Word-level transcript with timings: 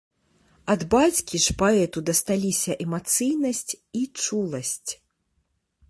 Ад 0.73 0.81
бацькі 0.93 1.41
ж 1.45 1.55
паэту 1.59 2.03
дасталіся 2.09 2.71
эмацыйнасць 2.87 3.71
і 4.01 4.03
чуласць. 4.25 4.91